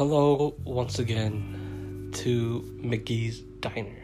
[0.00, 4.02] Hello, once again, to McGee's Diner.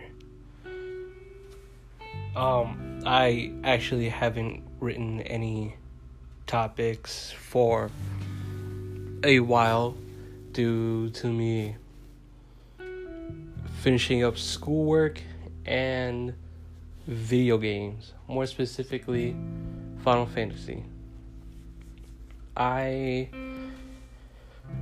[2.37, 5.75] Um, I actually haven't written any
[6.47, 7.91] topics for
[9.25, 9.97] a while
[10.53, 11.77] due to me
[13.81, 15.23] finishing up schoolwork
[15.65, 16.35] and
[17.07, 19.35] video games, more specifically,
[20.05, 20.85] Final Fantasy.
[22.55, 23.31] I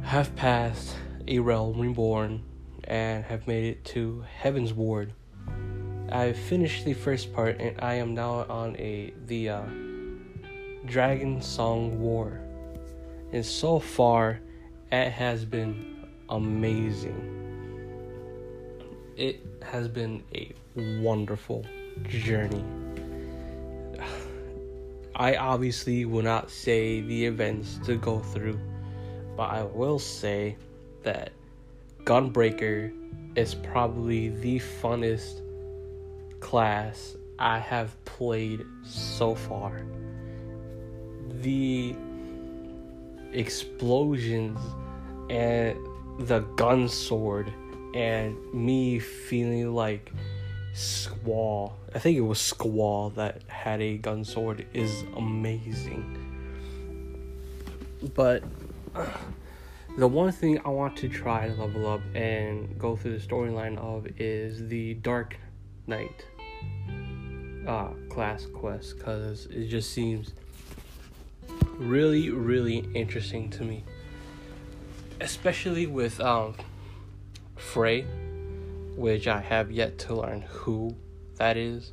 [0.03, 0.97] have passed
[1.27, 2.43] a realm reborn
[2.85, 5.11] and have made it to Heavensward.
[6.13, 9.63] I've finished the first part and I am now on a the uh,
[10.85, 12.41] Dragon Song War.
[13.33, 14.41] And so far
[14.93, 17.31] it has been amazing.
[19.17, 20.53] It has been a
[21.01, 21.65] wonderful
[22.09, 22.65] journey.
[25.17, 28.59] I obviously will not say the events to go through,
[29.37, 30.57] but I will say
[31.05, 31.33] that
[32.05, 32.93] Gunbreaker
[33.37, 35.41] is probably the funnest
[36.41, 39.83] class I have played so far.
[41.41, 41.97] The
[43.33, 44.59] explosions
[45.31, 45.77] and
[46.19, 47.53] the gun sword
[47.95, 50.13] and me feeling like
[50.75, 51.77] Squall.
[51.95, 56.21] I think it was Squall that had a gun sword is amazing.
[58.15, 58.43] But
[59.97, 63.79] the one thing I want to try to level up and go through the storyline
[63.79, 65.37] of is the Dark
[65.87, 66.25] Knight
[67.67, 70.33] uh, class quest because it just seems
[71.77, 73.85] really, really interesting to me,
[75.21, 76.55] especially with um,
[77.57, 78.07] Fray
[78.97, 80.95] which I have yet to learn who
[81.37, 81.93] that is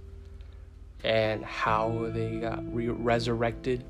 [1.04, 3.84] and how they got re- resurrected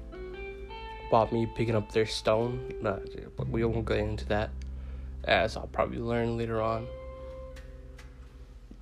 [1.11, 2.73] while me picking up their stone.
[2.81, 4.49] but we won't get into that,
[5.25, 6.88] as I'll probably learn later on.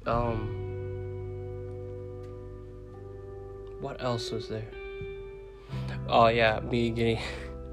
[0.06, 0.70] Um,
[3.82, 4.68] what else was there?
[6.08, 7.20] Oh yeah, me getting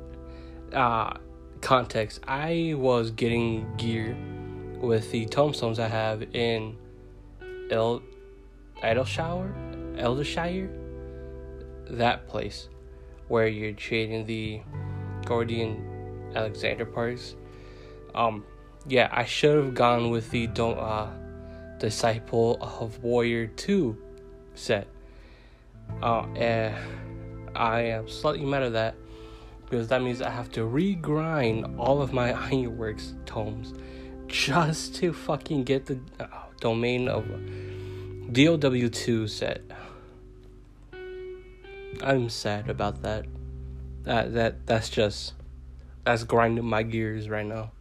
[0.73, 1.17] uh
[1.61, 2.21] context.
[2.27, 4.17] I was getting gear
[4.81, 6.77] with the tombstones I have in
[7.71, 8.03] El
[8.83, 9.55] Idyllshire,
[9.97, 10.69] Eldershire,
[11.91, 12.69] that place
[13.29, 14.61] where you're trading the
[15.25, 17.37] Gordian Alexander parts.
[18.15, 18.45] Um,
[18.87, 21.11] yeah, I should have gone with the don't uh,
[21.79, 23.97] Disciple of Warrior Two
[24.55, 24.89] set.
[26.03, 26.75] Uh, and
[27.55, 28.95] I am slightly mad at that
[29.69, 33.75] because that means I have to regrind all of my Ironworks tomes
[34.29, 36.27] just to fucking get the uh,
[36.61, 37.25] domain of
[38.33, 39.63] DOW2 set.
[42.03, 43.27] I'm sad about that.
[44.05, 45.35] That that that's just
[46.05, 47.73] that's grinding my gears right now.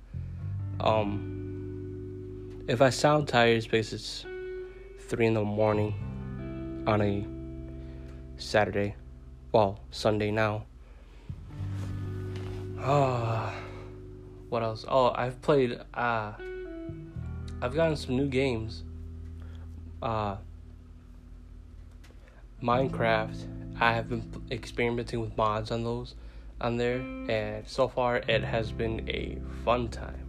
[0.80, 4.26] Um if I sound tired it's because it's
[5.08, 7.26] three in the morning on a
[8.42, 8.96] Saturday.
[9.52, 10.66] Well, Sunday now.
[12.80, 13.54] Ah
[14.50, 14.86] what else?
[14.88, 15.80] Oh, I've played.
[15.94, 16.32] Uh,
[17.62, 18.84] I've gotten some new games.
[20.02, 20.38] Uh,
[22.62, 23.65] Minecraft.
[23.80, 26.16] I have been experimenting with mods on those,
[26.62, 27.00] on there,
[27.30, 30.26] and so far it has been a fun time.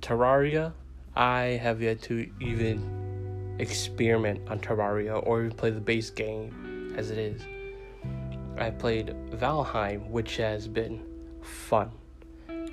[0.00, 0.72] Terraria.
[1.16, 7.10] I have yet to even experiment on Terraria or even play the base game as
[7.10, 7.42] it is.
[8.56, 11.04] I played Valheim, which has been
[11.42, 11.90] fun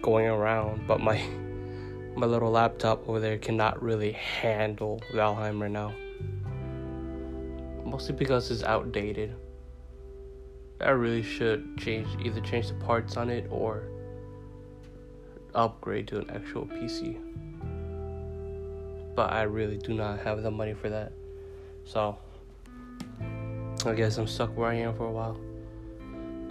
[0.02, 1.18] going around, but my
[2.16, 5.94] my little laptop over there cannot really handle Valheim right now.
[7.86, 9.36] Mostly because it's outdated.
[10.80, 13.84] I really should change either change the parts on it or
[15.56, 17.18] upgrade to an actual PC.
[19.16, 21.12] But I really do not have the money for that.
[21.86, 22.18] So
[23.86, 25.40] I guess I'm stuck where I am for a while.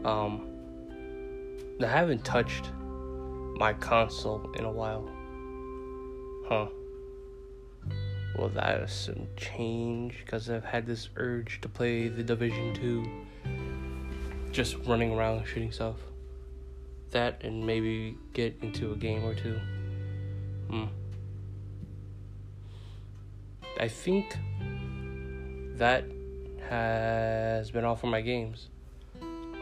[0.04, 0.48] Um
[1.80, 2.70] I haven't touched
[3.58, 5.08] my console in a while.
[6.48, 6.66] Huh.
[8.36, 13.25] Well, that is some change because I've had this urge to play the Division 2.
[14.56, 15.96] Just running around shooting stuff.
[17.10, 19.60] That and maybe get into a game or two.
[20.70, 20.84] Hmm.
[23.78, 24.38] I think
[25.76, 26.06] that
[26.70, 28.68] has been all for my games.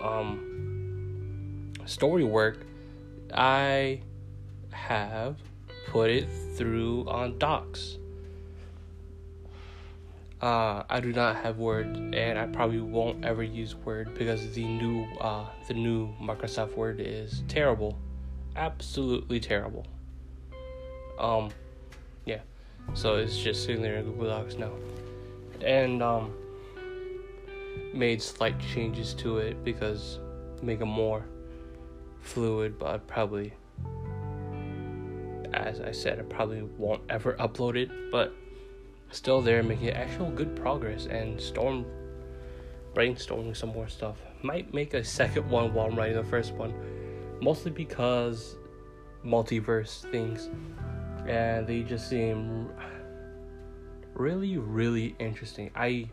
[0.01, 2.65] Um, story work
[3.35, 4.01] I
[4.71, 5.39] have
[5.89, 7.99] put it through on Docs.
[10.45, 14.63] Uh, I do not have Word, and I probably won't ever use Word because the
[14.63, 17.97] new uh, the new Microsoft Word is terrible,
[18.55, 19.87] absolutely terrible.
[21.19, 21.49] Um,
[22.27, 22.41] yeah.
[22.93, 24.73] So it's just sitting there in Google Docs now,
[25.63, 26.35] and um,
[27.95, 30.19] made slight changes to it because
[30.61, 31.25] make it more
[32.21, 32.79] fluid.
[32.79, 33.55] But I probably,
[35.55, 37.89] as I said, I probably won't ever upload it.
[38.13, 38.35] But
[39.15, 41.87] still there, making actual good progress and storm
[42.95, 44.21] brainstorming some more stuff.
[44.43, 46.75] Might make a second one while I'm writing the first one,
[47.41, 48.57] mostly because
[49.25, 50.51] multiverse things,
[51.27, 52.69] and they just seem
[54.15, 55.71] really, really interesting.
[55.75, 56.09] I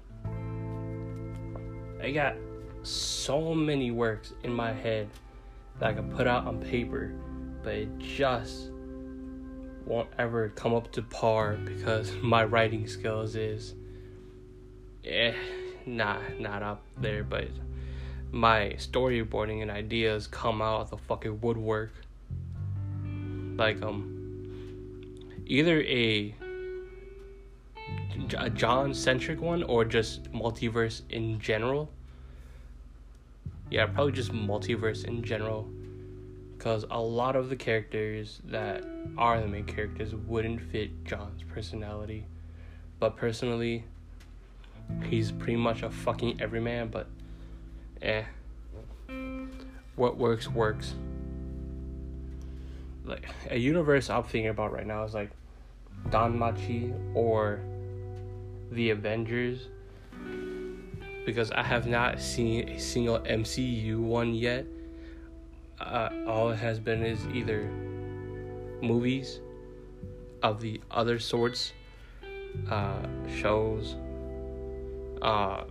[2.02, 2.36] I got
[2.84, 5.08] so many works in my head
[5.80, 7.14] that I could put out on paper,
[7.64, 8.71] but it just
[9.86, 13.76] won't ever come up to par because my writing skills is
[15.06, 15.34] eh
[15.86, 17.48] not not up there, but
[18.32, 21.92] my storyboarding and ideas come out of the fucking woodwork.
[23.58, 26.36] Like um, either a
[28.38, 31.92] a John centric one or just multiverse in general.
[33.70, 35.68] Yeah, probably just multiverse in general.
[36.62, 38.86] Because a lot of the characters that
[39.18, 42.28] are the main characters wouldn't fit John's personality.
[43.00, 43.84] But personally,
[45.06, 47.08] he's pretty much a fucking everyman, but
[48.04, 48.26] eh.
[49.96, 50.94] What works, works.
[53.06, 55.32] Like, a universe I'm thinking about right now is like
[56.10, 57.60] Danmachi or
[58.72, 59.68] the Avengers.
[61.26, 64.68] Because I have not seen a single MCU one yet.
[65.82, 67.70] Uh, all it has been is either
[68.82, 69.40] movies
[70.44, 71.74] of the other sorts,
[72.70, 73.06] uh,
[73.36, 73.96] shows,
[75.22, 75.64] uh,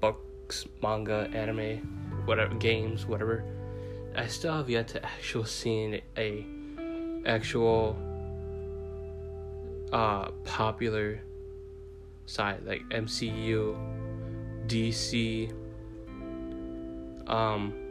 [0.00, 3.44] books, manga, anime, whatever, games, whatever.
[4.16, 6.46] I still have yet to actually see a
[7.26, 7.96] actual
[9.92, 11.20] uh, popular
[12.26, 13.76] side like MCU,
[14.66, 15.52] DC.
[17.26, 17.83] Um,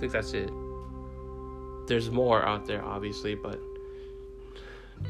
[0.00, 0.50] I think that's it.
[1.86, 3.60] There's more out there, obviously, but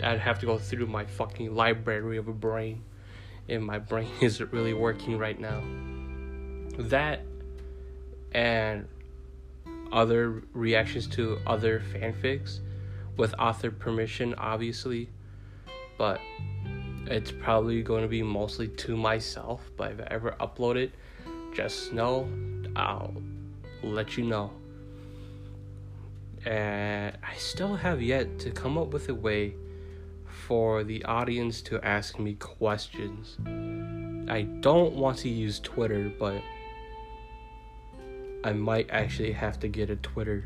[0.03, 2.83] I'd have to go through my fucking library of a brain
[3.49, 5.63] and my brain isn't really working right now.
[6.77, 7.21] That
[8.33, 8.89] and
[9.93, 12.59] other reactions to other fanfics
[13.17, 15.09] with author permission, obviously,
[15.99, 16.21] but
[17.07, 19.71] it's probably going to be mostly to myself.
[19.77, 20.91] But if I ever upload it,
[21.55, 22.29] just know
[22.75, 23.15] I'll
[23.85, 24.51] let you know.
[26.47, 29.55] And I still have yet to come up with a way
[30.47, 33.37] for the audience to ask me questions.
[34.31, 36.43] I don't want to use Twitter, but
[38.43, 40.45] I might actually have to get a Twitter.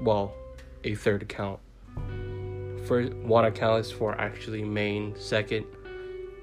[0.00, 0.32] Well,
[0.84, 1.60] a third account.
[2.86, 5.14] First, one account is for actually main.
[5.16, 5.66] Second,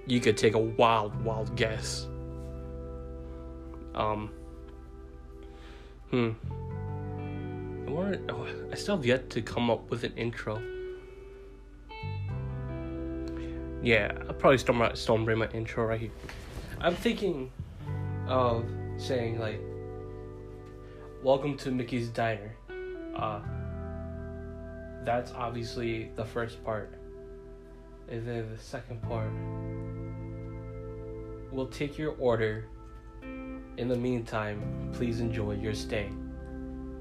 [0.07, 2.07] you could take a wild, wild guess.
[3.94, 4.31] Um.
[6.12, 6.31] Hmm.
[7.89, 8.21] I want.
[8.30, 10.62] Oh, I still have yet to come up with an intro.
[13.81, 16.12] Yeah, I'll probably storm storm bring my intro right here.
[16.79, 17.51] I'm thinking
[18.27, 18.65] of
[18.98, 19.60] saying like,
[21.24, 22.55] "Welcome to Mickey's Diner."
[23.15, 23.41] Uh,
[25.03, 26.93] that's obviously the first part.
[28.08, 29.31] And then the second part,
[31.51, 32.65] we'll take your order.
[33.24, 36.10] In the meantime, please enjoy your stay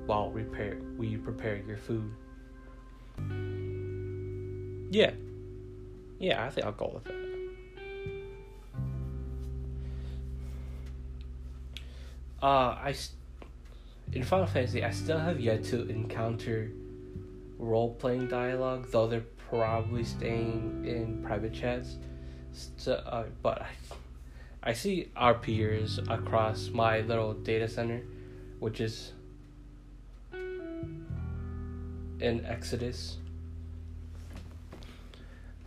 [0.08, 0.42] while we
[1.18, 2.10] prepare your food.
[4.90, 5.10] Yeah.
[6.18, 7.14] Yeah, I think I'll go with that.
[12.42, 12.94] Uh, I
[14.12, 16.70] in Final Fantasy, I still have yet to encounter
[17.58, 21.96] role playing dialogue, though they're probably staying in private chats.
[22.78, 23.68] So, uh, but I,
[24.62, 28.00] I see our peers across my little data center,
[28.60, 29.12] which is
[32.20, 33.18] in Exodus.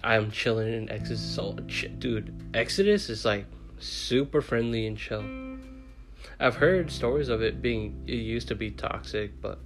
[0.03, 1.21] I'm chilling in Exodus.
[1.21, 3.45] So, dude, Exodus is like
[3.79, 5.23] super friendly and chill.
[6.39, 9.59] I've heard stories of it being it used to be toxic, but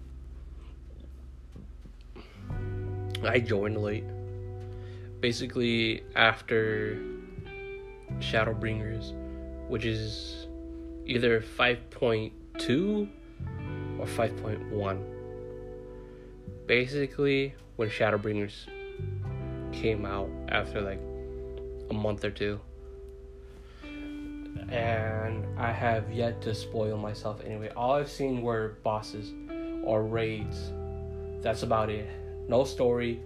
[3.24, 4.04] I joined late.
[5.22, 7.02] Basically after
[8.20, 9.14] Shadowbringers,
[9.70, 10.48] which is
[11.06, 13.10] either 5.2
[13.98, 15.15] or 5.1.
[16.66, 18.68] Basically, when Shadowbringers
[19.72, 21.00] came out after like
[21.90, 22.60] a month or two.
[24.70, 27.70] And I have yet to spoil myself anyway.
[27.76, 29.32] All I've seen were bosses
[29.84, 30.72] or raids.
[31.42, 32.10] That's about it.
[32.48, 33.22] No story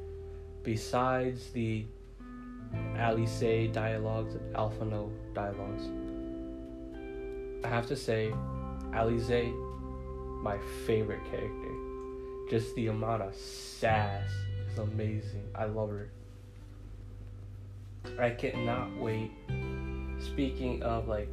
[0.64, 1.86] besides the
[2.96, 5.84] Alisaie dialogues and Alphinaud dialogues.
[7.64, 8.34] I have to say,
[8.92, 9.54] Alisaie,
[10.44, 11.89] my favorite character.
[12.50, 14.28] Just the amount of sass
[14.72, 15.44] is amazing.
[15.54, 16.10] I love her.
[18.20, 19.32] I cannot wait.
[20.20, 21.30] Speaking of like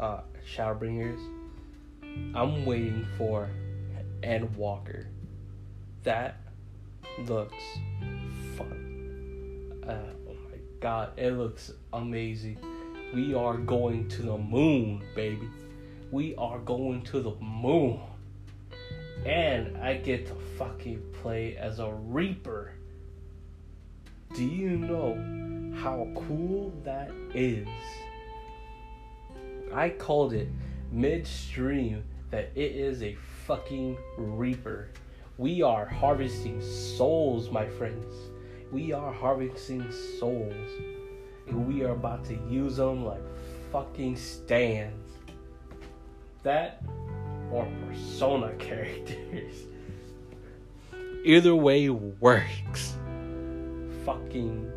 [0.00, 1.20] uh Shadowbringers,
[2.34, 3.48] I'm waiting for
[4.22, 5.06] Endwalker.
[6.02, 6.40] That
[7.26, 7.62] looks
[8.56, 9.84] fun.
[9.86, 9.92] Uh,
[10.28, 12.58] oh my god, it looks amazing.
[13.14, 15.48] We are going to the moon, baby.
[16.10, 18.00] We are going to the moon.
[19.24, 22.74] And I get to fucking play as a Reaper.
[24.34, 25.14] Do you know
[25.80, 27.66] how cool that is?
[29.72, 30.48] I called it
[30.92, 34.90] midstream that it is a fucking Reaper.
[35.38, 38.14] We are harvesting souls, my friends.
[38.72, 40.70] We are harvesting souls.
[41.48, 43.22] And we are about to use them like
[43.70, 45.10] fucking stands.
[46.42, 46.82] That
[47.52, 49.66] or persona characters.
[51.24, 52.96] Either way works.
[54.04, 54.70] Fucking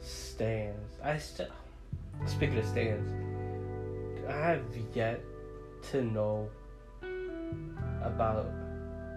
[0.00, 0.96] stands.
[1.02, 1.46] I still.
[2.26, 3.12] Speaking of stands,
[4.28, 4.62] I have
[4.94, 5.20] yet
[5.90, 6.48] to know
[8.02, 8.46] about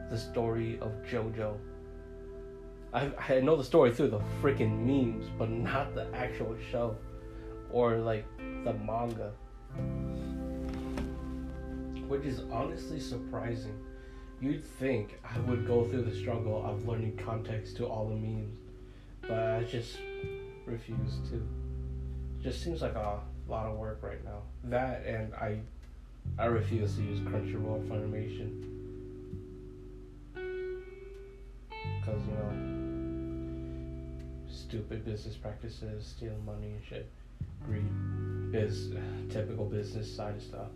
[0.10, 1.58] the story of JoJo.
[2.94, 6.96] I, I know the story through the freaking memes, but not the actual show
[7.72, 9.34] or like the manga.
[12.08, 13.78] Which is honestly surprising.
[14.42, 18.58] You'd think I would go through the struggle of learning context to all the memes,
[19.22, 19.98] but I just
[20.66, 21.48] refuse to.
[22.44, 24.42] Just seems like a lot of work right now.
[24.66, 25.60] That and I
[26.38, 28.64] I refuse to use Crunchyroll Funimation.
[32.00, 32.52] Because, you know,
[34.50, 37.10] stupid business practices, stealing money and shit,
[37.66, 37.86] greed,
[38.52, 38.94] biz,
[39.30, 40.68] typical business side of stuff.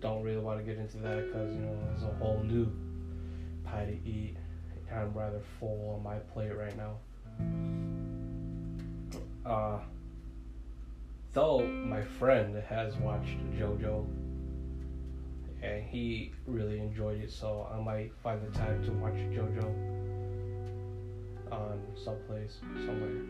[0.00, 2.72] Don't really want to get into that because, you know, there's a whole new
[3.64, 4.36] pie to eat.
[4.92, 6.96] I'm rather full on my plate right now.
[9.44, 9.78] Uh,
[11.32, 14.06] though my friend has watched JoJo
[15.62, 17.30] and he really enjoyed it.
[17.30, 19.64] So I might find the time to watch JoJo
[21.52, 23.20] on someplace somewhere.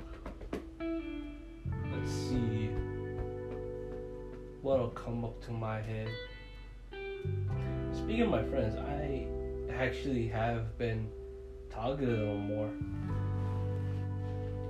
[2.00, 2.70] Let's see
[4.62, 6.08] what'll come up to my head.
[7.92, 9.26] Speaking of my friends, I
[9.70, 11.10] actually have been
[11.68, 12.70] talking to them more,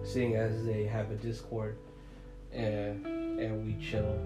[0.03, 1.77] seeing as they have a Discord
[2.53, 4.19] and and we chill,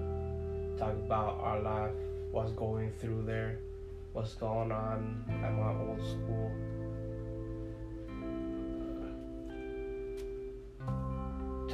[0.79, 1.93] talk about our life,
[2.31, 3.59] what's going through there,
[4.15, 6.51] what's going on at my old school.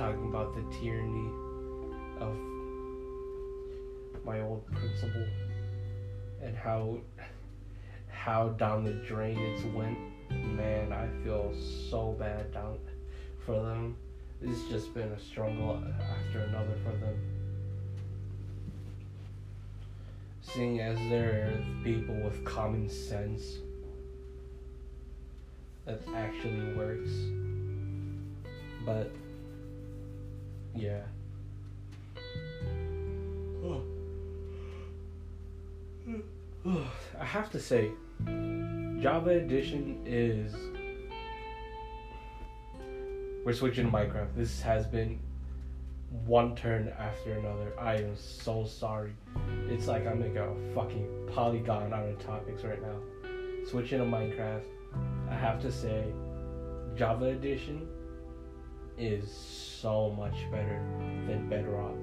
[0.00, 1.30] Talking about the tyranny
[2.20, 2.34] of
[4.24, 5.26] my old principal
[6.42, 6.96] and how
[8.10, 9.98] how down the drain it's went.
[10.30, 11.52] Man, I feel
[11.90, 12.78] so bad down
[13.44, 13.96] for them
[14.42, 17.18] it's just been a struggle after another for them.
[20.40, 23.58] Seeing as there are people with common sense
[25.84, 27.10] that actually works.
[28.86, 29.10] But,
[30.74, 31.00] yeah.
[37.18, 37.90] I have to say,
[39.00, 40.54] Java Edition is
[43.44, 44.34] we're switching to Minecraft.
[44.36, 45.18] This has been
[46.26, 47.72] one turn after another.
[47.78, 49.12] I am so sorry.
[49.68, 52.96] It's like I'm making a fucking polygon out of topics right now.
[53.68, 54.64] Switching to Minecraft,
[55.30, 56.04] I have to say,
[56.96, 57.88] Java Edition
[59.00, 59.30] is
[59.80, 60.80] so much better
[61.26, 61.96] than Bedrock.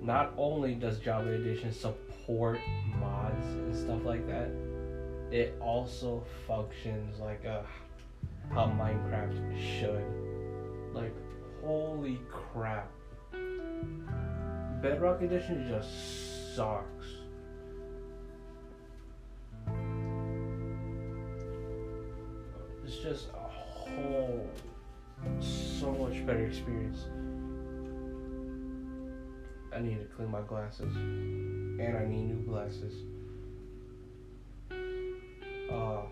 [0.00, 2.58] Not only does Java Edition support
[2.98, 4.50] mods and stuff like that,
[5.30, 7.64] it also functions like a
[8.52, 10.04] how Minecraft should.
[10.94, 11.14] Like,
[11.64, 12.90] holy crap.
[14.82, 17.06] Bedrock Edition just sucks.
[22.84, 24.46] It's just a whole,
[25.82, 27.06] so much better experience.
[29.74, 30.94] I need to clean my glasses.
[30.94, 32.94] And I need new glasses.
[35.68, 36.02] Uh,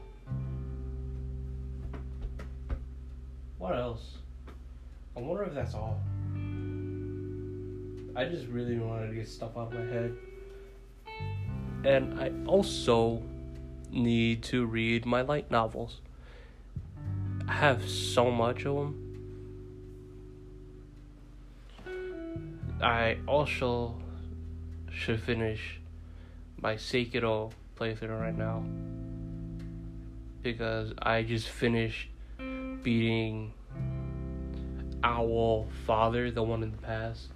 [3.59, 4.17] What else?
[5.17, 6.00] I wonder if that's all.
[8.17, 10.17] I just really wanted to get stuff out of my head.
[11.85, 13.23] And I also
[13.93, 16.00] need to read my light novels.
[17.47, 19.10] I have so much of them.
[22.83, 23.95] I also
[24.91, 25.81] should finish
[26.61, 28.65] my Sekiro playthrough right now.
[30.43, 32.09] Because I just finished
[32.83, 33.53] beating
[35.03, 37.29] Owl Father, the one in the past,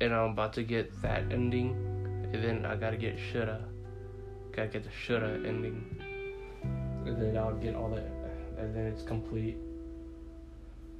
[0.00, 1.72] and I'm about to get that ending,
[2.32, 3.60] and then I gotta get Shura,
[4.52, 5.84] gotta get the Shura ending,
[7.04, 8.10] and then I'll get all that,
[8.58, 9.56] and then it's complete.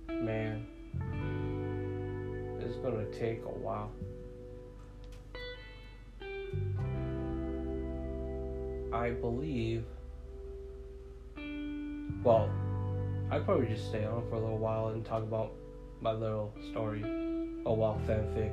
[0.09, 0.67] Man,
[2.61, 3.91] it's gonna take a while.
[8.93, 9.85] I believe.
[12.25, 12.51] Well,
[13.31, 15.53] I'd probably just stay on for a little while and talk about
[16.01, 17.03] my little story.
[17.65, 18.53] Oh wow, fanfic.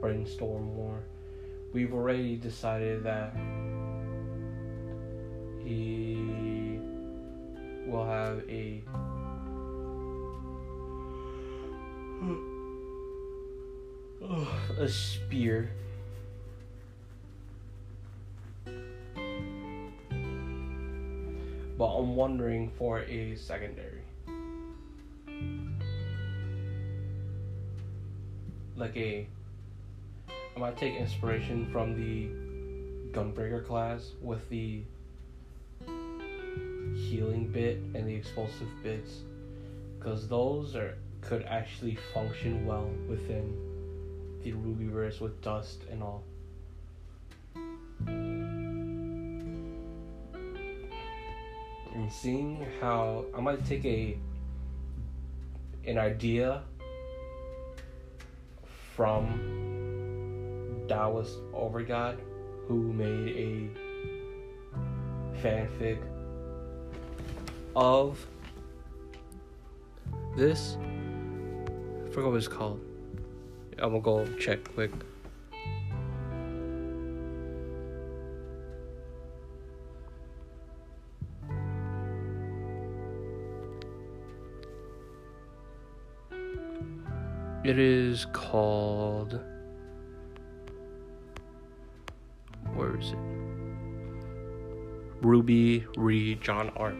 [0.00, 1.02] Brainstorm more.
[1.72, 3.34] We've already decided that
[5.62, 6.80] he
[7.86, 8.82] will have a
[14.78, 15.70] a spear
[21.76, 24.02] but I'm wondering for a secondary.
[28.76, 29.26] Like a
[30.28, 32.28] I might take inspiration from the
[33.18, 34.82] Gunbreaker class with the
[36.94, 39.22] healing bit and the explosive bits
[39.98, 43.69] because those are could actually function well within
[44.42, 46.24] the Rubyverse with dust and all.
[51.94, 54.16] and seeing how I might take a
[55.86, 56.62] an idea
[58.94, 62.18] from Taoist Overgod
[62.66, 63.70] who made a
[65.40, 65.98] fanfic
[67.74, 68.26] of
[70.36, 70.76] this.
[72.06, 72.89] I forgot what it's called.
[73.82, 74.90] I'm gonna go check quick.
[87.64, 89.40] It is called.
[92.74, 93.18] Where is it?
[95.22, 96.96] Ruby Re John Arc.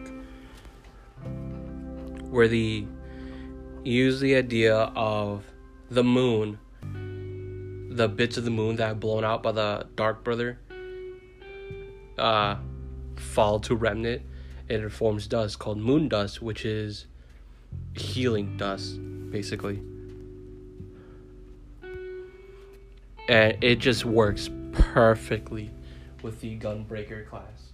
[2.29, 2.85] Where the
[3.83, 5.43] use the idea of
[5.89, 6.59] the moon,
[7.95, 10.59] the bits of the moon that are blown out by the Dark Brother,
[12.17, 12.55] uh,
[13.15, 14.23] fall to remnant,
[14.69, 17.05] and it forms dust called moon dust, which is
[17.95, 18.99] healing dust,
[19.29, 19.81] basically.
[23.31, 25.71] and it just works perfectly
[26.21, 27.71] with the Gunbreaker class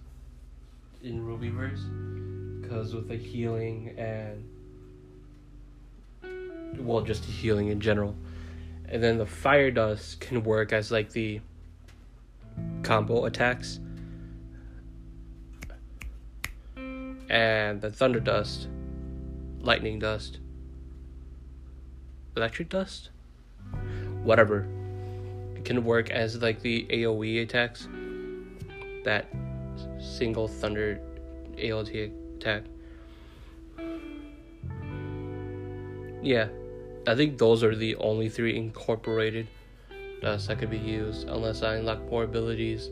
[1.04, 4.48] in Rubyverse because with the healing and
[6.78, 8.16] well just the healing in general
[8.90, 11.40] and then the fire dust can work as like the
[12.84, 13.80] combo attacks
[17.30, 18.68] and the thunder dust
[19.60, 20.40] lightning dust
[22.36, 23.10] electric dust
[24.24, 24.68] whatever
[25.68, 27.90] can work as like the AoE attacks.
[29.04, 29.28] That
[30.00, 31.00] single thunder
[31.62, 32.64] alt attack.
[36.24, 36.48] Yeah,
[37.08, 39.48] I think those are the only three incorporated
[40.22, 42.90] dusts that could be used unless I unlock more abilities,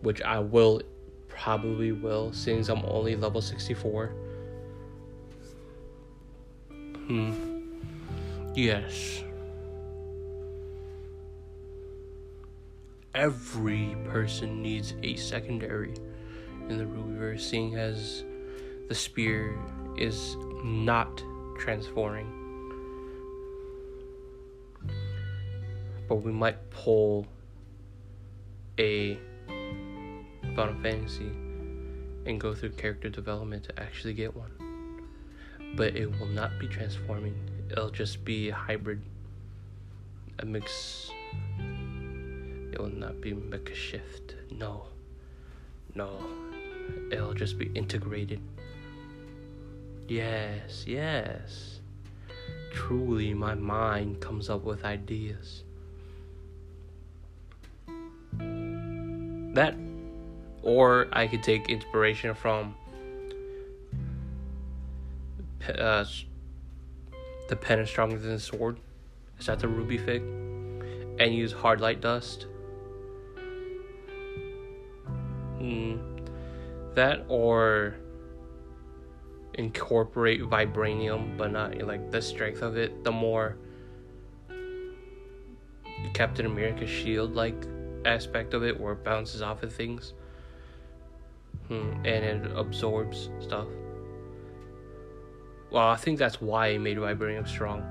[0.00, 0.82] which I will
[1.28, 4.06] probably will since I'm only level 64.
[7.06, 7.32] Hmm.
[8.54, 9.22] Yes.
[13.14, 15.94] every person needs a secondary
[16.68, 18.24] in the Rubyverse, seeing as
[18.88, 19.58] the spear
[19.96, 21.22] is not
[21.58, 22.41] transforming.
[26.08, 27.26] But we might pull
[28.78, 29.18] a
[30.56, 31.30] Final Fantasy
[32.26, 34.52] and go through character development to actually get one.
[35.76, 37.34] But it will not be transforming,
[37.70, 39.00] it'll just be a hybrid,
[40.38, 41.10] a mix
[42.72, 44.34] it will not be mecha shift.
[44.50, 44.86] No.
[45.94, 46.18] No.
[47.10, 48.40] It'll just be integrated.
[50.08, 51.80] Yes, yes.
[52.72, 55.64] Truly, my mind comes up with ideas.
[59.52, 59.74] That,
[60.62, 62.74] or I could take inspiration from
[65.78, 66.04] uh,
[67.48, 68.78] the pen is stronger than the sword.
[69.38, 70.22] Is that the ruby fig?
[71.18, 72.46] And use hard light dust
[75.62, 76.00] Mm,
[76.94, 77.94] that or
[79.54, 83.04] incorporate vibranium, but not like the strength of it.
[83.04, 83.56] The more
[86.14, 87.54] Captain America shield like
[88.04, 90.14] aspect of it, where it bounces off of things,
[91.68, 93.66] hmm, and it absorbs stuff.
[95.70, 97.82] Well, I think that's why it made vibranium strong.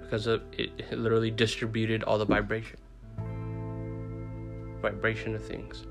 [0.00, 2.78] Because it, it literally distributed all the vibration.
[4.80, 5.86] Vibration of things.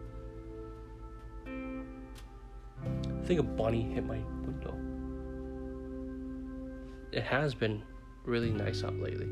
[1.46, 4.76] I think a bunny hit my window.
[7.12, 7.84] It has been
[8.26, 9.28] really nice out lately.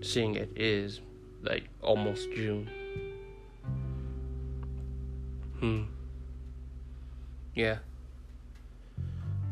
[0.00, 1.00] Seeing it is
[1.46, 2.68] like almost June.
[5.60, 5.84] Hmm.
[7.54, 7.78] Yeah.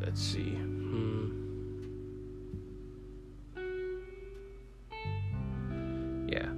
[0.01, 0.51] Let's see.
[0.51, 1.45] Hmm.
[6.29, 6.49] Yeah.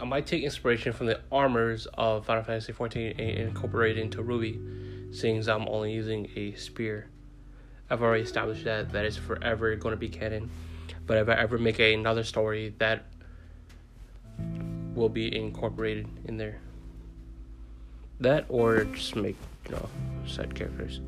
[0.00, 4.22] I might take inspiration from the armors of Final Fantasy XIV and incorporate it into
[4.22, 4.60] Ruby,
[5.10, 7.08] seeing as I'm only using a spear.
[7.90, 10.50] I've already established that that is forever going to be canon.
[11.06, 13.06] But if I ever make another story, that
[14.98, 16.58] will be incorporated in there.
[18.20, 19.88] That or just make, you know,
[20.26, 21.00] side characters.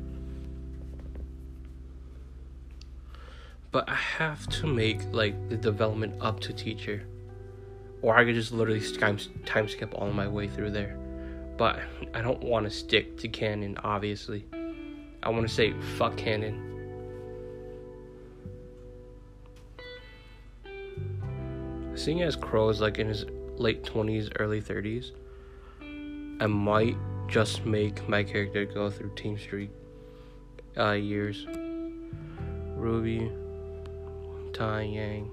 [3.71, 7.03] but I have to make like the development up to teacher,
[8.01, 10.97] or I could just literally time time skip all my way through there.
[11.57, 11.79] But
[12.13, 13.77] I don't want to stick to canon.
[13.83, 14.45] Obviously,
[15.23, 16.67] I want to say fuck canon.
[21.95, 23.25] Seeing as Qrow is like in his
[23.61, 25.11] late twenties, early thirties,
[26.39, 26.97] I might
[27.27, 29.69] just make my character go through Team Street
[30.77, 31.45] uh, years.
[32.75, 33.31] Ruby,
[34.53, 35.31] Tai Yang.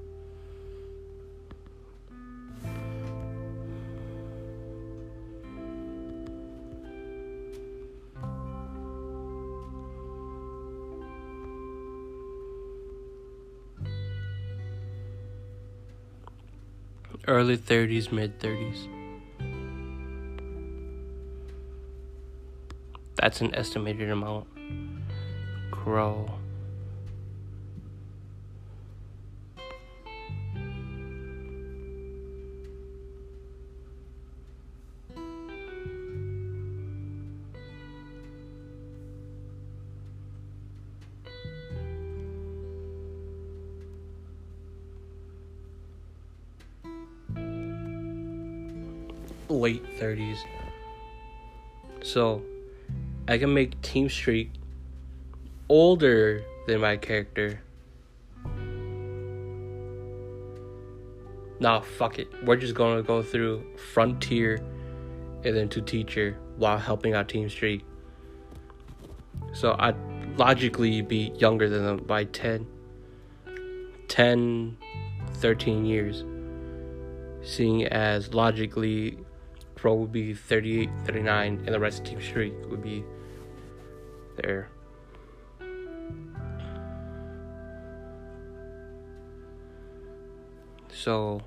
[17.28, 18.88] Early 30s, mid 30s.
[23.16, 24.46] That's an estimated amount.
[25.70, 26.30] Qrow.
[49.60, 50.38] Late 30s.
[52.02, 52.42] So
[53.26, 54.50] I can make Team Street
[55.68, 57.60] older than my character.
[61.60, 62.28] Nah, fuck it.
[62.44, 64.56] We're just gonna go through Frontier
[65.44, 67.84] and then to Teacher while helping out Team Street.
[69.52, 69.96] So I'd
[70.38, 72.66] logically be younger than them by 10,
[74.06, 74.76] 10,
[75.34, 76.24] 13 years.
[77.42, 79.18] Seeing as logically
[79.78, 83.04] Pro would be 38, 39, and the rest of Team Street would be
[84.42, 84.68] there.
[90.90, 91.42] So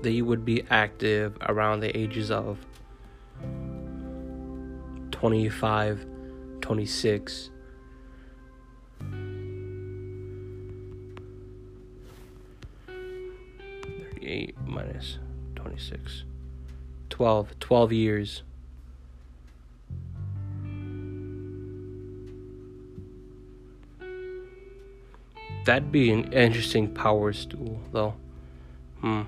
[0.00, 2.56] they would be active around the ages of
[5.10, 6.06] 25,
[6.62, 7.50] 26.
[14.18, 15.18] Thirty-eight minus
[15.78, 16.24] 26
[17.08, 18.42] 12 12 years.
[25.64, 28.14] That'd be an interesting power stool though.
[29.00, 29.22] Hmm.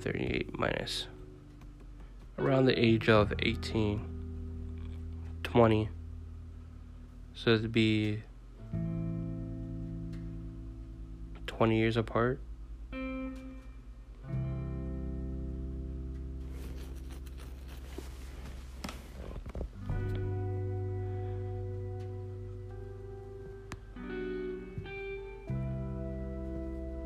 [0.00, 1.06] 38 minus.
[2.36, 4.08] Around the age of 18
[5.44, 5.88] 20
[7.34, 8.22] so it'd be
[11.62, 12.40] 20 years apart.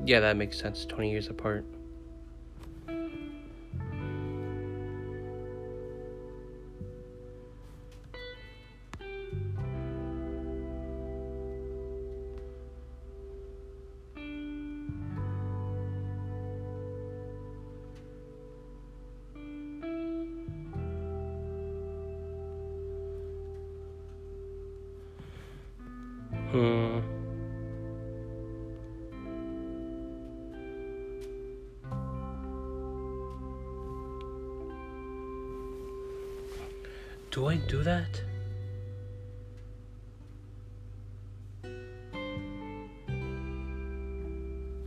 [0.06, 0.86] Yeah, that makes sense.
[0.86, 1.66] 20 years apart.
[37.68, 38.20] Do that?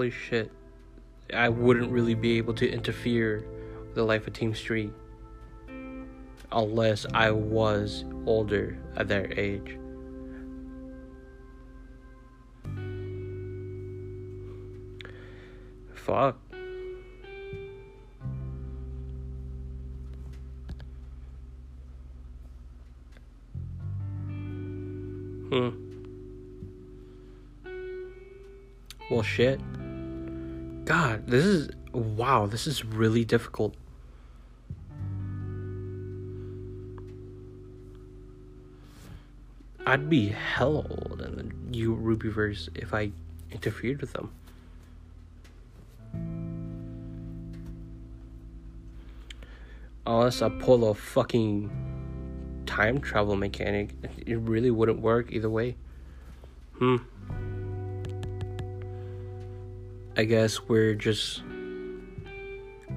[0.03, 0.51] Holy shit.
[1.33, 3.47] I wouldn't really be able to interfere
[3.87, 4.93] with the life of Team Street
[6.51, 9.79] unless I was older at their age.
[15.95, 16.37] Fuck.
[25.49, 25.83] Hmm.
[29.13, 29.61] Well, shit.
[30.85, 31.71] God, this is.
[31.93, 33.75] Wow, this is really difficult.
[39.85, 43.13] I'd be hell old in the new Rubyverse if I
[43.51, 44.33] interfered with them.
[50.07, 51.71] Unless I pull a fucking
[52.67, 53.91] time travel mechanic,
[54.27, 55.77] it really wouldn't work either way.
[56.79, 56.97] Hmm.
[60.15, 61.43] I guess we're just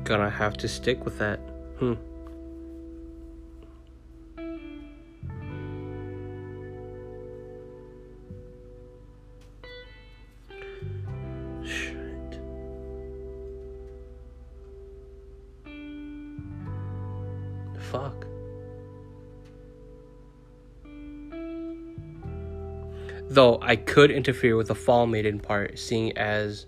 [0.03, 1.39] gonna have to stick with that.
[1.79, 1.93] Hmm.
[11.63, 12.39] Shit.
[17.79, 18.25] Fuck?
[23.29, 26.67] Though I could interfere with the Fall Maiden part, seeing as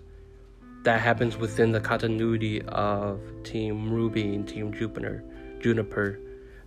[0.84, 5.24] that happens within the continuity of Team Ruby and Team Jupiter,
[5.60, 6.18] Juniper,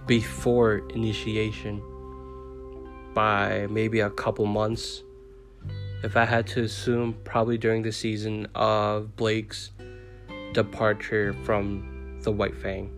[0.05, 1.81] before initiation
[3.13, 5.03] by maybe a couple months.
[6.03, 9.71] If I had to assume, probably during the season of Blake's
[10.53, 12.91] departure from the White Fang.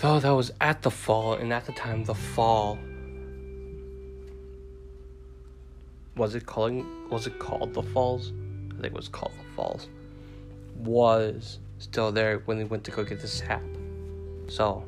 [0.00, 2.78] Though that was at the fall, and at the time, the fall
[6.20, 6.84] was it calling?
[7.08, 8.34] Was it called the Falls?
[8.68, 9.88] I think it was called the Falls.
[10.76, 13.62] Was still there when they went to go get the sap.
[14.46, 14.84] So.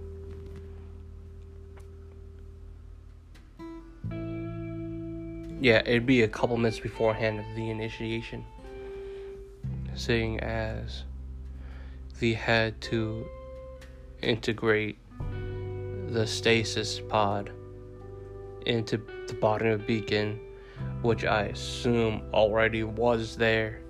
[5.62, 8.44] Yeah, it'd be a couple minutes beforehand of the initiation.
[9.94, 11.04] Seeing as
[12.20, 13.24] they had to
[14.20, 14.98] integrate
[16.08, 17.50] the stasis pod
[18.66, 20.38] into the bottom of the beacon,
[21.02, 23.80] which I assume already was there.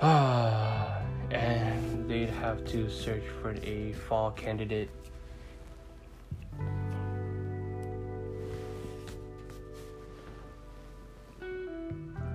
[1.30, 4.90] and they'd have to search for a fall candidate.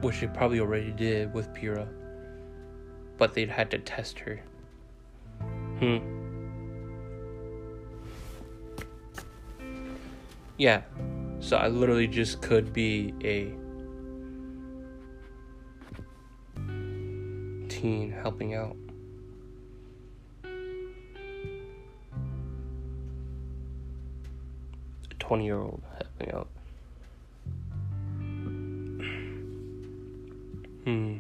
[0.02, 1.88] Which they probably already did with Pyrrha
[3.18, 4.42] but they'd had to test her.
[5.80, 6.13] Hmm.
[10.58, 10.82] Yeah.
[11.40, 13.54] So I literally just could be a
[17.70, 18.78] teen helping out.
[25.12, 26.48] A 20 year old helping out.
[30.86, 31.18] Hmm.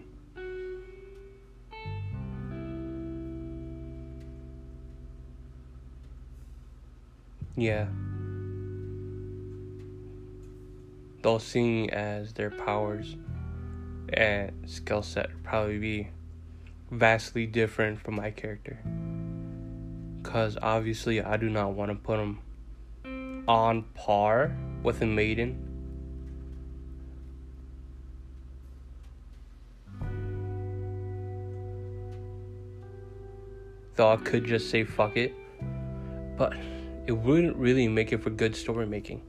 [7.56, 7.88] Yeah.
[11.24, 13.16] They'll see as their powers
[14.12, 16.10] and skill set probably be
[16.92, 18.78] vastly different from my character.
[20.22, 25.70] Because obviously, I do not want to put him on par with a maiden.
[33.96, 35.34] Though I could just say fuck it.
[36.38, 36.54] But
[37.08, 39.22] it wouldn't really make it for good story making.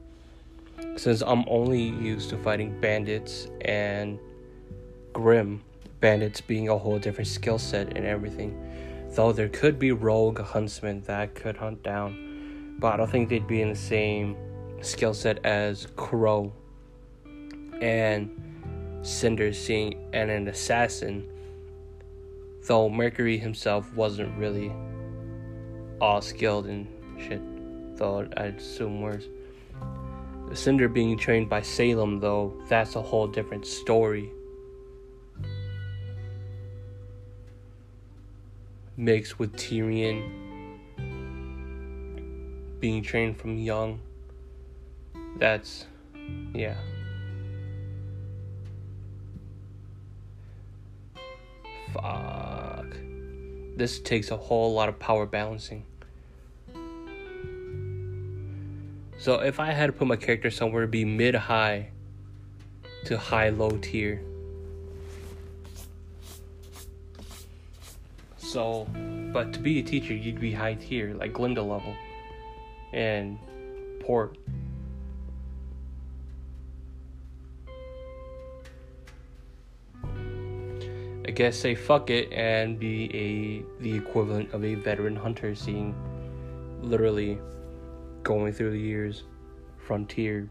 [0.97, 4.17] Since I'm only used to fighting bandits and
[5.11, 5.61] Grimm,
[5.99, 8.57] bandits being a whole different skill set and everything.
[9.11, 13.47] Though there could be rogue huntsmen that could hunt down, but I don't think they'd
[13.47, 14.37] be in the same
[14.81, 16.51] skill set as Qrow
[17.81, 18.29] and
[19.01, 21.29] Cinder seeing and an assassin.
[22.67, 24.71] Though Mercury himself wasn't really
[26.01, 26.87] all skilled in
[27.19, 27.41] shit,
[27.97, 29.27] though I'd assume worse.
[30.53, 34.31] Cinder being trained by Salem, though, that's a whole different story.
[38.97, 40.45] Mixed with Tyrian
[42.79, 43.99] being trained from young.
[45.37, 45.85] That's,
[46.53, 46.75] yeah.
[51.93, 52.95] Fuck.
[53.75, 55.85] This takes a whole lot of power balancing.
[59.17, 61.89] So if I had to put my character somewhere, it'd be mid high
[63.05, 64.21] to high low tier.
[68.37, 68.87] So,
[69.33, 71.93] but to be a teacher, you'd be high tier, like Glynda level,
[72.93, 73.37] and
[73.99, 74.37] Port.
[81.27, 85.95] I guess say fuck it and be a the equivalent of a veteran hunter, seeing
[86.81, 87.39] literally
[88.25, 89.23] going through the years,
[89.77, 90.49] frontier,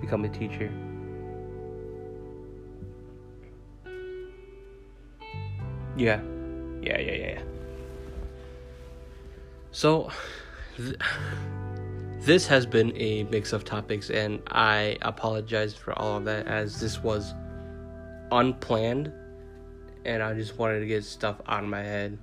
[0.00, 0.70] become a teacher.
[5.96, 6.20] Yeah,
[6.82, 7.42] yeah, yeah, yeah.
[9.70, 10.10] So,
[10.76, 10.96] th-
[12.20, 16.80] this has been a mix of topics, and I apologize for all of that as
[16.80, 17.32] this was
[18.32, 19.12] unplanned,
[20.04, 22.18] and I just wanted to get stuff out of my head.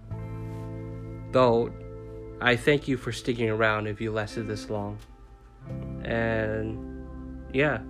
[1.31, 1.71] Though
[2.41, 4.97] I thank you for sticking around if you lasted this long.
[6.03, 7.05] And
[7.53, 7.81] yeah,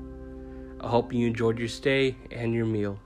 [0.80, 3.00] I hope you enjoyed your stay and your meal.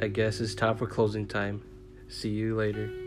[0.00, 1.62] I guess it's time for closing time.
[2.08, 3.01] See you later.